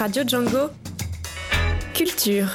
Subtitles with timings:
[0.00, 0.70] Radio Django.
[1.92, 2.48] Culture.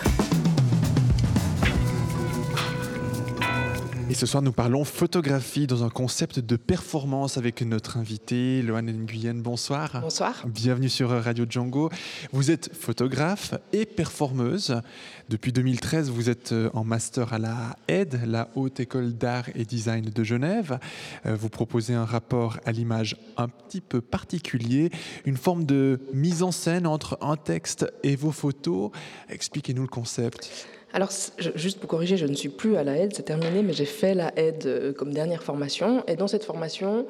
[4.16, 9.41] Ce soir, nous parlons photographie dans un concept de performance avec notre invité, Loane Nguyen.
[9.41, 10.00] Bonsoir.
[10.00, 10.46] Bonsoir.
[10.48, 11.89] Bienvenue sur Radio Django.
[12.32, 14.80] Vous êtes photographe et performeuse.
[15.28, 19.66] Depuis 2013, vous êtes euh, en master à la HED, la Haute École d'Art et
[19.66, 20.79] Design de Genève.
[21.25, 24.92] Euh, vous proposez un rapport à l'image un petit peu particulier,
[25.25, 28.92] une forme de mise en scène entre un texte et vos photos.
[29.28, 30.68] Expliquez-nous le concept.
[30.96, 31.10] Alors,
[31.56, 34.13] juste pour corriger, je ne suis plus à la aide, c'est terminé, mais j'ai fait
[34.16, 36.05] la aide euh, comme dernière formation.
[36.08, 37.05] Et dans cette formation,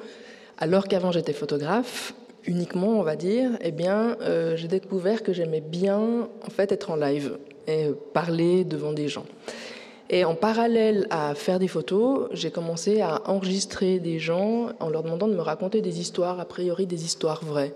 [0.57, 2.15] alors qu'avant j'étais photographe,
[2.47, 6.89] uniquement, on va dire, eh bien, euh, j'ai découvert que j'aimais bien, en fait, être
[6.89, 9.27] en live et parler devant des gens.
[10.09, 15.03] Et en parallèle à faire des photos, j'ai commencé à enregistrer des gens en leur
[15.03, 17.75] demandant de me raconter des histoires, a priori des histoires vraies.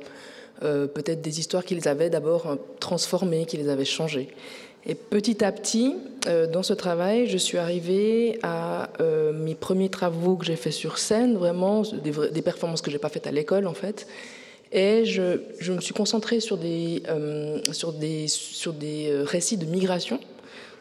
[0.64, 4.30] Euh, peut-être des histoires qu'ils avaient d'abord transformées, qui les avaient changées.
[4.86, 5.96] Et petit à petit,
[6.28, 10.74] euh, dans ce travail, je suis arrivée à euh, mes premiers travaux que j'ai faits
[10.74, 14.08] sur scène, vraiment des, performances que j'ai pas faites à l'école en fait.
[14.72, 19.66] Et je, je, me suis concentrée sur des, euh, sur des, sur des récits de
[19.66, 20.20] migration.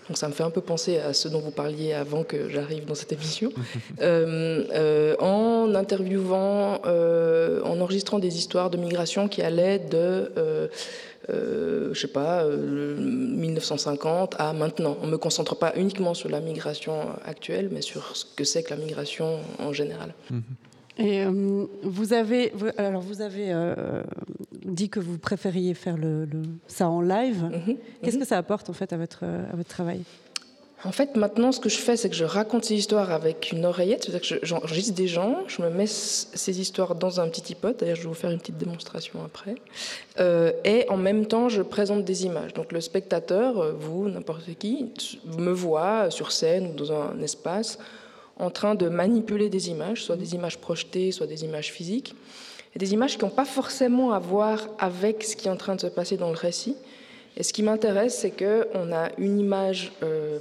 [0.09, 2.87] Donc ça me fait un peu penser à ce dont vous parliez avant que j'arrive
[2.87, 3.53] dans cette émission.
[4.01, 10.31] en interviewant, en enregistrant des histoires de migration qui allaient de
[11.31, 14.97] euh, je sais pas, 1950 euh, à maintenant.
[15.03, 18.63] On ne me concentre pas uniquement sur la migration actuelle, mais sur ce que c'est
[18.63, 20.15] que la migration en général.
[20.31, 20.43] Mhm.
[21.01, 23.55] Et euh, vous avez, alors vous avez
[24.65, 26.27] dit que vous préfériez faire le,
[26.67, 27.43] ça en live.
[27.43, 27.77] Mhm.
[28.03, 28.23] Qu'est-ce mhm.
[28.23, 30.01] que ça apporte en fait à votre, à votre travail?
[30.85, 33.65] En fait, maintenant, ce que je fais, c'est que je raconte ces histoires avec une
[33.65, 34.05] oreillette.
[34.05, 37.77] C'est-à-dire que j'enregistre des gens, je me mets ces histoires dans un petit iPod.
[37.77, 39.57] D'ailleurs, je vais vous faire une petite démonstration après.
[40.21, 42.55] Euh, et en même temps, je présente des images.
[42.55, 44.93] Donc, le spectateur, euh, vous, n'importe qui,
[45.37, 47.79] me voit sur scène ou dans un espace
[48.37, 52.15] en train de manipuler des images, soit des images projetées, soit des images physiques.
[52.77, 55.75] Et des images qui n'ont pas forcément à voir avec ce qui est en train
[55.75, 56.77] de se passer dans le récit,
[57.39, 60.41] et ce qui m'intéresse, c'est qu'on a une image euh,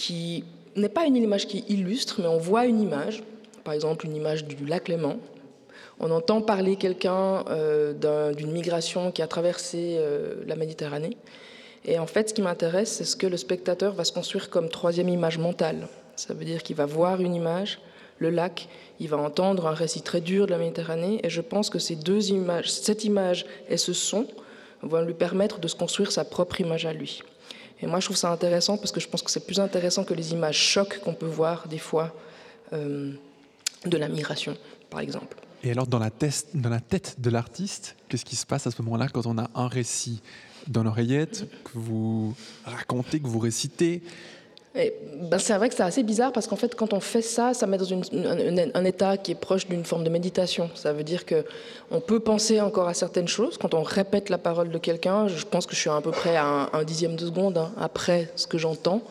[0.00, 0.44] qui
[0.76, 3.22] n'est pas une image qui illustre, mais on voit une image,
[3.64, 5.18] par exemple une image du lac Léman.
[5.98, 11.18] On entend parler quelqu'un euh, d'une migration qui a traversé euh, la Méditerranée.
[11.84, 14.70] Et en fait, ce qui m'intéresse, c'est ce que le spectateur va se construire comme
[14.70, 15.86] troisième image mentale.
[16.16, 17.78] Ça veut dire qu'il va voir une image,
[18.18, 18.68] le lac,
[19.00, 21.96] il va entendre un récit très dur de la Méditerranée, et je pense que ces
[21.96, 24.26] deux images, cette image et ce son,
[24.82, 27.22] va lui permettre de se construire sa propre image à lui.
[27.82, 30.14] Et moi, je trouve ça intéressant parce que je pense que c'est plus intéressant que
[30.14, 32.14] les images chocs qu'on peut voir des fois
[32.72, 33.12] euh,
[33.86, 34.56] de la migration,
[34.90, 35.36] par exemple.
[35.62, 36.10] Et alors, dans la,
[36.54, 39.50] dans la tête de l'artiste, qu'est-ce qui se passe à ce moment-là quand on a
[39.54, 40.22] un récit
[40.66, 44.02] dans l'oreillette que vous racontez, que vous récitez?
[44.74, 47.66] Ben c'est vrai que c'est assez bizarre parce qu'en fait, quand on fait ça, ça
[47.66, 50.70] met dans un, état qui est proche d'une forme de méditation.
[50.76, 51.44] Ça veut dire que
[51.90, 53.58] on peut penser encore à certaines choses.
[53.58, 56.36] Quand on répète la parole de quelqu'un, je pense que je suis à peu près
[56.36, 59.02] à un, dixième de seconde hein, après ce que j'entends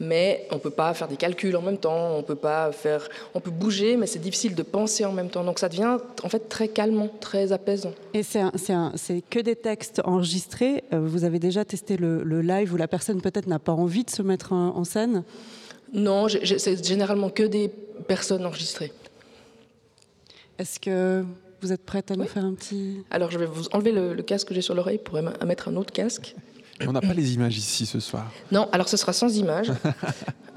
[0.00, 3.06] mais on ne peut pas faire des calculs en même temps, on peut pas faire,
[3.34, 5.44] on peut bouger, mais c'est difficile de penser en même temps.
[5.44, 7.92] Donc ça devient en fait très calmant, très apaisant.
[8.14, 10.84] Et c'est que des textes enregistrés.
[10.94, 14.10] Euh, vous avez déjà testé le, live où la personne peut-être n'a pas envie de
[14.10, 15.24] se mettre en, scène?
[15.92, 17.68] Non, c'est généralement que des
[18.08, 18.92] personnes enregistrées.
[20.58, 21.22] Est-ce que
[21.60, 23.04] vous êtes prête à nous faire un petit...
[23.10, 25.76] Alors je vais vous enlever le, le casque que j'ai sur l'oreille pour mettre un
[25.76, 26.34] autre casque.
[26.86, 28.30] On n'a pas les images ici ce soir.
[28.50, 29.70] Non, alors ce sera sans images.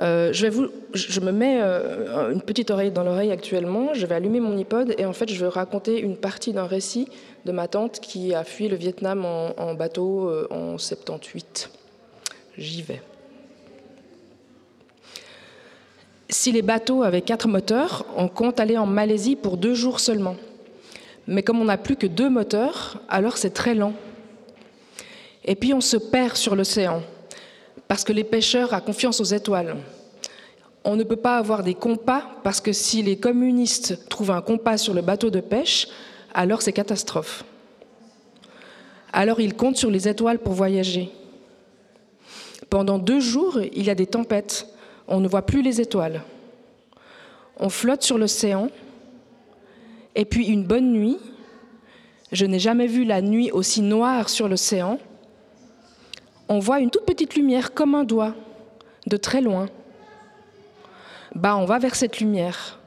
[0.02, 4.08] Euh, je, vais vous, je me mets euh, une petite oreille dans l'oreille actuellement, je
[4.08, 7.08] vais allumer mon iPod et en fait je vais raconter une partie d'un récit
[7.46, 11.70] de ma tante qui a fui le Vietnam en, bateau euh, en 78.
[12.58, 13.04] J'y vais.
[16.28, 20.36] Si les bateaux avaient quatre moteurs, on compte aller en Malaisie pour deux jours seulement.
[21.28, 23.94] Mais comme on n'a plus que deux moteurs, alors c'est très lent.
[25.46, 27.02] Et puis on se perd sur l'océan,
[27.88, 29.76] parce que les pêcheurs ont confiance aux étoiles.
[30.86, 34.78] On ne peut pas avoir des compas, parce que si les communistes trouvent un compas
[34.78, 35.88] sur le bateau de pêche,
[36.34, 37.44] alors c'est catastrophe.
[39.12, 41.12] Alors ils comptent sur les étoiles pour voyager.
[42.70, 44.68] Pendant deux jours, il y a des tempêtes.
[45.08, 46.24] On ne voit plus les étoiles.
[47.58, 48.70] On flotte sur l'océan.
[50.16, 51.18] Et puis une bonne nuit,
[52.32, 54.98] je n'ai jamais vu la nuit aussi noire sur l'océan
[56.54, 58.36] on voit une toute petite lumière comme un doigt,
[59.08, 59.70] de très loin.
[61.34, 62.80] Bah, on va vers cette lumière.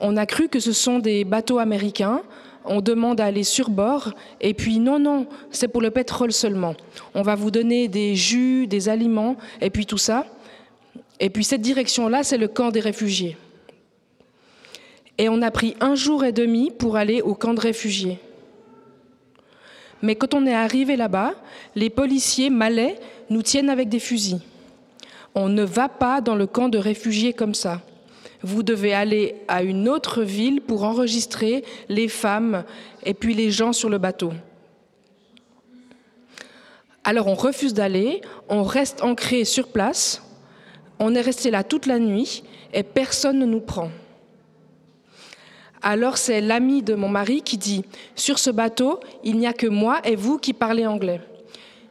[0.00, 2.20] On a cru que ce sont des bateaux américains.
[2.64, 6.74] on demande à aller sur bord, et puis non, non, c'est pour le pétrole seulement.
[7.14, 10.26] On va vous donner des jus, des aliments, et puis tout ça.
[11.20, 13.36] Et puis cette direction-là, c'est le camp des réfugiés.
[15.16, 18.18] Et on a pris un jour et demi pour aller au camp de réfugiés.
[20.02, 21.34] Mais quand on est arrivé là-bas,
[21.74, 22.98] les policiers malais
[23.30, 24.40] nous tiennent avec des fusils.
[25.34, 27.80] On ne va pas dans le camp de réfugiés comme ça.
[28.42, 32.64] Vous devez aller à une autre ville pour enregistrer les femmes
[33.04, 34.32] et puis les gens sur le bateau.
[37.02, 40.22] Alors on refuse d'aller, on reste ancré sur place,
[40.98, 42.44] on est resté là toute la nuit
[42.74, 43.90] et personne ne nous prend.
[45.82, 47.84] Alors c'est l'ami de mon mari qui dit,
[48.16, 51.20] sur ce bateau, il n'y a que moi et vous qui parlez anglais.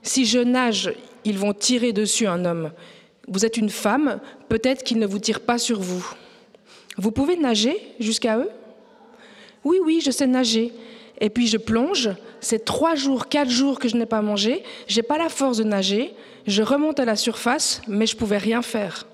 [0.03, 0.93] Si je nage,
[1.23, 2.71] ils vont tirer dessus un homme.
[3.27, 4.19] Vous êtes une femme,
[4.49, 6.05] peut-être qu'ils ne vous tirent pas sur vous.
[6.97, 8.49] Vous pouvez nager jusqu'à eux?
[9.63, 10.73] Oui, oui, je sais nager.
[11.19, 15.01] Et puis je plonge, c'est trois jours, quatre jours que je n'ai pas mangé, j'ai
[15.01, 16.13] pas la force de nager,
[16.45, 19.07] je remonte à la surface, mais je pouvais rien faire.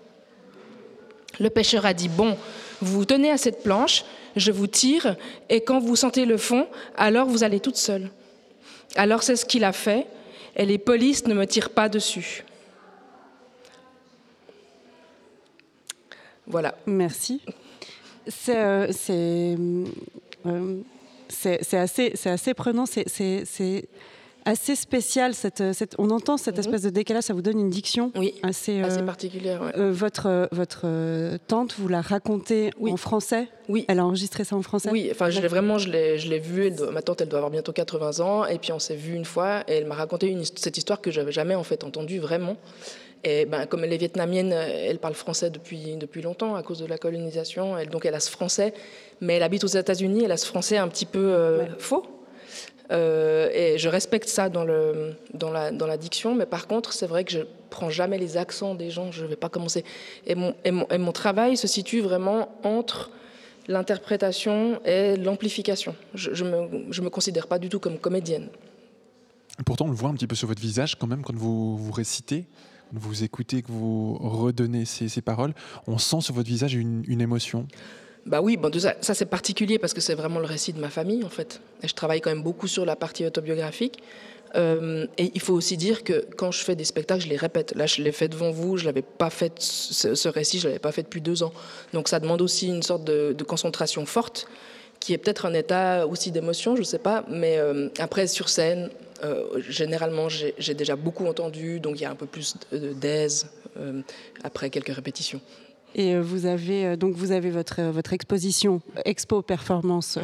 [1.40, 2.38] Le pêcheur a dit, bon,
[2.82, 4.04] vous vous tenez à cette planche,
[4.36, 5.16] je vous tire,
[5.50, 8.10] et quand vous sentez le fond, alors vous allez toute seule.
[8.96, 10.08] Alors c'est ce qu'il a fait,
[10.56, 12.44] et les polices ne me tirent pas dessus.
[16.46, 16.76] Voilà.
[16.86, 17.42] Merci.
[18.28, 18.88] C'est euh,
[20.46, 20.82] euh,
[21.74, 23.88] assez, assez prenant, c'est
[24.46, 25.34] assez spécial.
[25.34, 26.62] Cette, cette, on entend cette mhm.
[26.62, 29.62] espèce de décalage, ça vous donne une diction oui, assez, assez euh, particulière.
[29.78, 30.86] Euh, votre, votre
[31.48, 33.86] tante, vous la racontez en français Oui.
[33.88, 36.72] Elle a enregistré ça en français Oui, enfin, je l'ai vraiment, je l'ai vu.
[36.92, 39.64] ma tante, elle doit avoir bientôt 80 ans, et puis on s'est vu une fois,
[39.68, 42.58] et elle m'a raconté une, cette histoire que j'avais jamais en fait entendue vraiment.
[43.26, 46.86] Et ben, comme elle est vietnamienne, elle parle français depuis, depuis longtemps à cause de
[46.86, 47.78] la colonisation.
[47.78, 48.74] Elle, donc elle a ce français,
[49.22, 52.06] mais elle habite aux États-Unis, elle a ce français un petit peu euh, faux.
[52.92, 57.40] Euh, et je respecte ça dans, la, diction, mais par contre, c'est vrai que je
[57.70, 59.84] prends jamais les accents des gens, je ne vais pas commencer.
[60.26, 63.12] Et mon, travail se situe vraiment entre
[63.68, 65.96] l'interprétation et l'amplification.
[66.14, 68.50] Je ne me, considère pas du tout comme comédienne.
[69.66, 71.92] Pourtant, on le voit un petit peu sur votre visage quand même quand vous, vous
[71.92, 72.46] récitez
[72.94, 75.54] vous écoutez, que vous redonnez ces, paroles,
[75.88, 77.68] on sent sur votre visage une, émotion
[78.26, 81.30] bah oui, ça, c'est particulier parce que c'est vraiment le récit de ma famille en
[81.30, 81.60] fait.
[81.84, 84.02] Je travaille quand même beaucoup sur la partie autobiographique.
[84.56, 87.74] Euh, et il faut aussi dire que quand je fais des spectacles, je les répète.
[87.76, 90.92] Là, je l'ai fait devant vous, je l'avais pas fait ce, récit, je l'avais pas
[90.92, 91.52] fait depuis deux ans.
[91.92, 94.48] Donc ça demande aussi une sorte de, concentration forte,
[95.00, 97.26] qui est peut-être un état aussi d'émotion, je sais pas.
[97.30, 98.90] Mais euh, après sur scène,
[99.24, 103.48] euh, généralement, j'ai déjà beaucoup entendu, donc il y a un peu plus d'aise
[104.44, 105.42] après quelques répétitions.
[105.96, 110.20] Et euh, vous avez donc vous avez votre votre exposition Expo Performance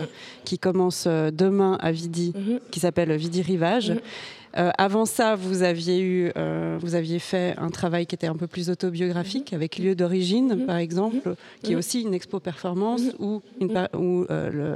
[0.45, 2.59] qui commence demain à Vidi, mm-hmm.
[2.71, 3.91] qui s'appelle Vidi Rivage.
[3.91, 4.71] Mm-hmm.
[4.77, 6.31] avant ça, vous aviez eu,
[6.79, 9.55] vous aviez fait un travail qui était un peu plus autobiographique mm-hmm.
[9.55, 14.75] avec Lieu d'origine, par exemple, qui est aussi une expo performance ou une, le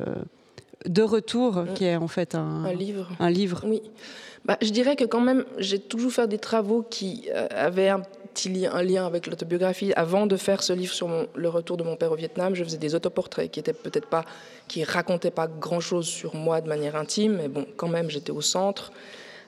[0.86, 3.10] de retour, qui est en fait un, livre.
[3.20, 3.64] Un livre.
[3.66, 3.82] Oui.
[4.46, 8.02] Bah, je dirais que quand même, j'ai toujours fait des travaux qui euh, avaient un
[8.34, 9.94] petit lien, un lien avec l'autobiographie.
[9.96, 12.78] Avant de faire ce livre sur le retour de mon père au Vietnam, je faisais
[12.78, 14.26] des autoportraits qui étaient peut-être pas,
[14.68, 18.42] qui racontaient pas grand-chose sur moi de manière intime, mais bon, quand même, j'étais au
[18.42, 18.92] centre.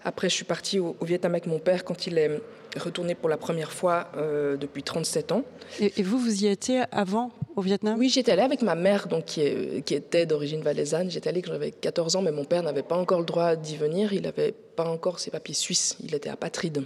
[0.03, 2.39] Après, je suis partie au, Vietnam avec mon père quand il est
[2.77, 5.43] retourné pour la première fois euh, depuis 37 ans.
[5.79, 7.97] Et, vous, vous y étiez avant au Vietnam?
[7.97, 11.09] Oui, j'étais allée avec ma mère, donc, qui, qui était d'origine valaisanne.
[11.09, 13.77] J'étais allée quand j'avais 14 ans, mais mon père n'avait pas encore le droit d'y
[13.77, 14.13] venir.
[14.13, 15.97] Il n'avait pas encore ses papiers suisses.
[16.03, 16.83] Il était apatride.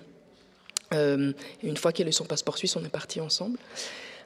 [0.94, 1.32] Euh,
[1.64, 3.58] une fois qu'il a eu son passeport suisse, on est partis ensemble.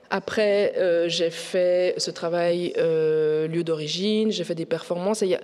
[0.10, 5.22] Après, euh, j'ai fait ce travail euh, lieu d'origine, j'ai fait des performances.
[5.22, 5.40] Il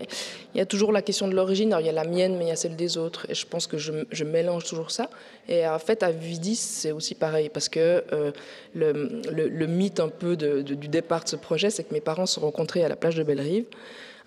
[0.54, 1.76] y, a toujours la question de l'origine.
[1.80, 3.26] Il y a la mienne, mais il y a celle des autres.
[3.30, 5.10] Et je pense que je, mélange toujours ça.
[5.48, 7.50] Et en fait, à Vidis, c'est aussi pareil.
[7.50, 8.04] Parce que
[8.76, 12.42] le, mythe un peu du départ de ce projet, c'est que mes parents se sont
[12.42, 13.66] rencontrés à la plage de Bellerive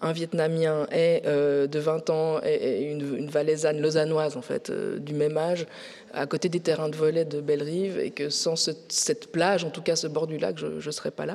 [0.02, 5.14] un Vietnamien euh, de 20 ans et, une, une, valaisanne lausannoise en fait euh, du
[5.14, 5.66] même âge
[6.12, 9.80] à côté des terrains de volet de Belle-Rive et que sans cette plage, en tout
[9.80, 11.34] cas ce bord du lac, je ne serais pas là.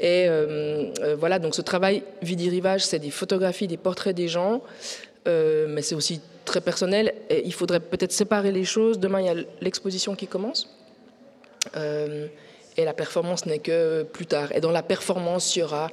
[0.00, 4.62] Et euh, voilà, donc ce travail Vidi-Rivage, c'est des photographies, des portraits des gens,
[5.26, 7.12] mais c'est aussi très personnel.
[7.28, 8.98] Et il faudrait peut-être séparer les choses.
[8.98, 10.74] Demain, il y a l'exposition qui commence
[12.78, 14.52] et la performance n'est que plus tard.
[14.52, 15.90] Et dans la performance, il y aura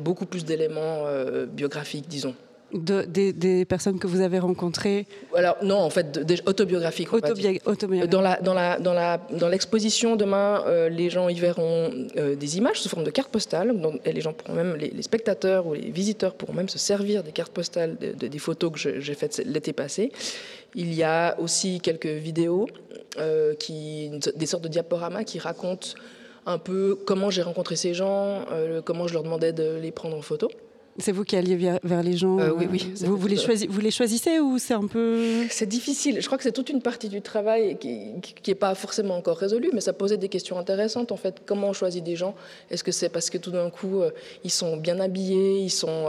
[0.00, 2.34] beaucoup plus d'éléments euh, biographiques, disons.
[2.76, 7.08] De, des, personnes que vous avez rencontrées Alors non, en fait, des autobiographiques.
[8.10, 12.34] Dans la dans la dans la dans l'exposition demain, euh, les gens y verront euh,
[12.34, 13.74] des images sous forme de cartes postales.
[14.04, 17.32] Et les gens pourront même les, spectateurs ou les visiteurs pourront même se servir des
[17.32, 20.12] cartes postales de, des photos que j'ai faites l'été passé.
[20.74, 22.66] Il y a aussi quelques vidéos,
[23.18, 25.88] euh, qui, des sortes de diaporamas qui racontent
[26.44, 28.44] un peu comment j'ai rencontré ces gens,
[28.84, 30.48] comment je leur demandais de les prendre en photo.
[30.98, 32.92] C'est vous qui alliez vers, les gens euh, Oui, oui.
[33.02, 33.36] Euh, vous, vous, les
[33.68, 35.44] vous, les choisissez ou c'est un peu...
[35.50, 36.20] C'est difficile.
[36.20, 38.14] Je crois que c'est toute une partie du travail qui
[38.46, 41.12] n'est pas forcément encore résolue, mais ça posait des questions intéressantes.
[41.12, 42.34] En fait, comment on choisit des gens?
[42.70, 44.10] Est-ce que c'est parce que tout d'un coup, euh,
[44.44, 46.06] ils sont bien habillés ils sont...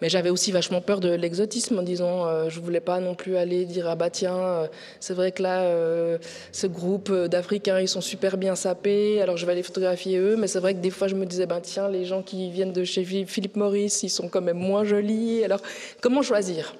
[0.00, 3.64] Mais j'avais aussi vachement peur de l'exotisme en disant, je voulais pas non plus aller
[3.64, 4.68] dire, ah bah tiens,
[5.00, 6.18] c'est vrai que là,
[6.52, 10.36] ce groupe d'Africains, ils sont super bien sapés, alors je vais aller photographier eux.
[10.36, 12.72] Mais c'est vrai que des fois, je me disais, bah tiens, les gens qui viennent
[12.72, 15.44] de chez Philippe Maurice, ils sont quand même moins jolies.
[15.44, 15.60] Alors,
[16.00, 16.74] comment choisir?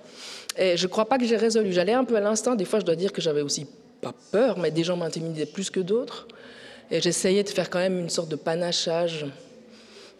[0.56, 1.72] Et je ne crois pas que j'ai résolu.
[1.72, 2.54] J'allais un peu à l'instinct.
[2.54, 3.66] Des fois, je dois dire que j'avais aussi
[4.00, 6.26] pas peur, mais des gens m'intimidaient plus que d'autres.
[6.90, 9.26] Et j'essayais de faire quand même une sorte de panachage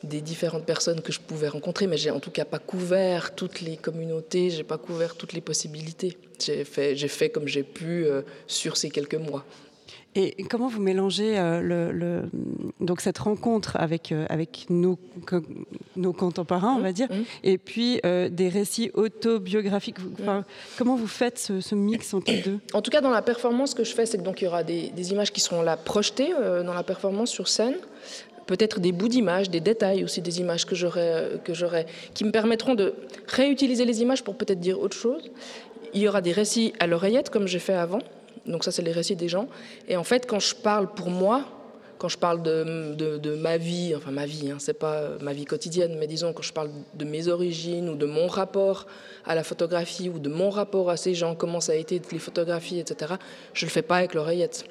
[0.02, 3.61] des différentes personnes que je pouvais rencontrer, mais j'ai en tout cas pas couvert toutes
[3.61, 6.17] les communautés, j'ai pas couvert toutes les possibilités.
[6.45, 9.45] J'ai fait, j'ai fait comme j'ai pu euh, sur ces quelques mois.
[10.14, 12.23] Et comment vous mélangez euh, le,
[12.81, 14.99] donc cette rencontre avec, euh, avec nos,
[15.97, 17.23] nos contemporains, on va mmh, dire, mmh.
[17.45, 20.45] et puis euh, des récits autobiographiques enfin,
[20.76, 22.59] Comment vous faites ce, mix entre les deux?
[22.75, 24.62] En tout cas, dans la performance, que je fais, c'est que donc il y aura
[24.64, 27.76] des, des, images qui seront là projetées dans la performance sur scène.
[28.47, 32.33] Peut-être des bouts d'images, des détails aussi des images que j'aurai, que j'aurai, qui me
[32.33, 32.92] permettront de
[33.28, 35.31] réutiliser les images pour peut-être dire autre chose.
[35.95, 38.00] Il y aura des récits à l'oreillette, comme j'ai fait avant,
[38.46, 39.49] donc ça, c'est les récits des gens.
[39.88, 41.44] Et en fait, quand je parle pour moi,
[41.99, 45.44] quand je parle de, de, ma vie, enfin ma vie, hein, c'est pas ma vie
[45.44, 48.88] quotidienne, mais disons quand je parle de mes origines ou de mon rapport
[49.25, 52.18] à la photographie ou de mon rapport à ces gens, comment ça a été les
[52.18, 53.14] photographies, etc.,
[53.54, 54.64] je le fais pas avec l'oreillette.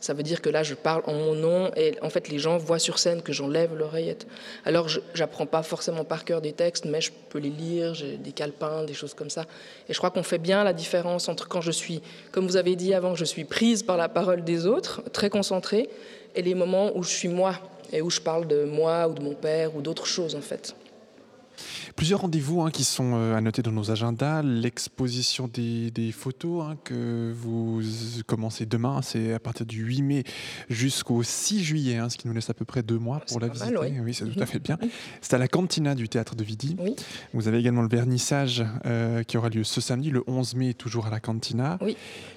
[0.00, 2.56] Ça veut dire que là, je parle en mon nom et en fait, les gens
[2.56, 4.26] voient sur scène que j'enlève l'oreillette.
[4.64, 8.32] Alors, j'apprends pas forcément par cœur des textes, mais je peux les lire, j'ai des
[8.32, 9.44] calepins, des choses comme ça.
[9.88, 12.00] Et je crois qu'on fait bien la différence entre quand je suis,
[12.32, 15.90] comme vous avez dit avant, je suis prise par la parole des autres, très concentrée,
[16.34, 17.58] et les moments où je suis moi
[17.92, 20.74] et où je parle de moi ou de mon père ou d'autres choses en fait.
[21.96, 24.42] Plusieurs rendez-vous hein, qui sont euh, à noter dans nos agendas.
[24.42, 27.82] L'exposition des, photos hein, que vous
[28.26, 30.24] commencez demain, c'est à partir du 8 mai
[30.68, 33.48] jusqu'au 6 juillet, hein, ce qui nous laisse à peu près deux mois pour la
[33.48, 33.74] visiter.
[34.02, 34.78] oui, c'est tout à fait bien.
[35.20, 36.76] C'est à la cantina du théâtre de Vidi.
[37.32, 41.06] Vous avez également le vernissage euh, qui aura lieu ce samedi, le 11 mai, toujours
[41.06, 41.78] à la cantina.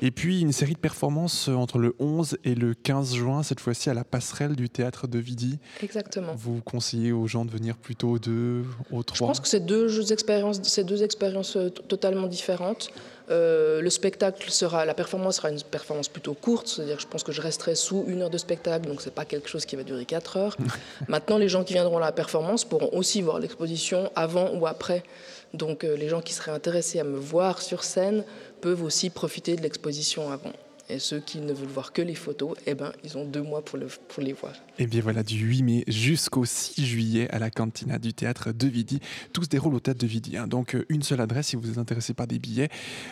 [0.02, 3.60] Et puis une série de performances euh, entre le 11 et le 15 juin, cette
[3.60, 5.60] fois-ci à la passerelle du théâtre de Vidi.
[5.82, 6.34] Exactement.
[6.36, 8.66] Vous conseillez aux gens de venir plutôt deux,
[9.22, 12.90] au trois que c'est deux expériences, c'est deux expériences euh, totalement différentes.
[13.30, 17.32] Euh, le spectacle sera, la performance sera une performance plutôt courte, c'est-à-dire je pense que
[17.32, 20.06] je resterai sous une heure de spectacle, donc c'est pas quelque chose qui va durer
[20.06, 20.58] quatre heures.
[21.08, 25.04] Maintenant, les gens qui viendront à la performance pourront aussi voir l'exposition avant ou après.
[25.54, 28.24] Donc euh, les gens qui seraient intéressés à me voir sur scène
[28.62, 30.52] peuvent aussi profiter de l'exposition avant.
[30.90, 33.64] Et ceux qui ne veulent voir que les photos, eh ben, ils ont deux mois
[33.64, 34.54] pour, le, pour les voir.
[34.80, 38.68] Et bien voilà, du 8 mai jusqu'au 6 juillet à la cantina du théâtre de
[38.68, 39.00] Vidi.
[39.32, 40.36] Tout se déroule au théâtre de Vidi.
[40.36, 40.48] Hein.
[40.48, 42.70] Donc euh, une seule adresse si vous êtes intéressé par des billets.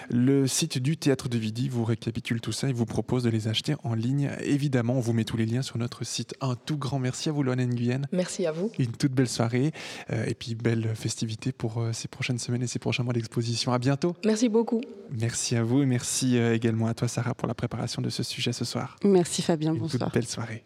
[0.10, 3.48] Le site du théâtre de Vidi vous récapitule tout ça et vous propose de les
[3.48, 4.32] acheter en ligne.
[4.42, 6.34] Évidemment, on vous met tous les liens sur notre site.
[6.42, 8.02] Un tout grand merci à vous, Loane Nguyen.
[8.12, 8.70] Merci à vous.
[8.80, 9.72] Une toute belle soirée
[10.12, 13.72] euh, et puis belle festivité pour euh, ces prochaines semaines et ces prochains mois d'exposition.
[13.72, 14.16] À bientôt.
[14.26, 14.82] Merci beaucoup.
[15.10, 18.54] Merci à vous et merci également à toi, Sarah, pour la préparation de ce sujet
[18.54, 18.96] ce soir.
[19.04, 20.10] Merci Fabien, Une bonsoir.
[20.12, 20.64] belle soirée.